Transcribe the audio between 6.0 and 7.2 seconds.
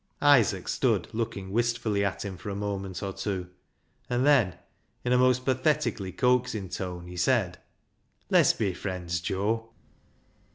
coaxing tone he